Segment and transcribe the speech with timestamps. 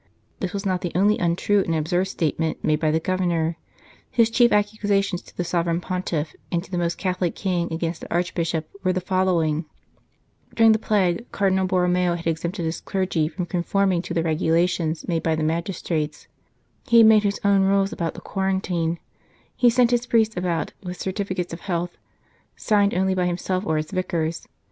[0.39, 3.55] This was not the only untrue and absurd state ment made by the Governor;
[4.09, 8.11] his chief accusations to the Sovereign Pontiff and to the Most Catholic King against the
[8.11, 9.65] Archbishop were the follow ing:
[10.55, 14.57] During the plague Cardinal Borromeo had exempted his clergy from conforming to the 158" Not
[14.57, 16.27] Peace, but the Sword" regulations made by the magistrates;
[16.87, 18.97] he had made his own rules anent the quarantine;
[19.55, 21.95] he sent his priests about with certificates of health
[22.55, 24.47] signed only by himself or his vicars.